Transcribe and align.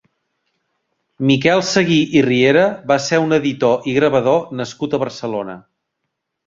Miquel 1.31 1.61
Seguí 1.73 1.99
i 2.21 2.25
Riera 2.29 2.65
va 2.93 2.99
ser 3.09 3.21
un 3.27 3.39
edior 3.41 3.87
i 3.93 3.95
gravador 4.01 4.45
nascut 4.63 4.99
a 4.99 5.03
Barcelona. 5.07 5.63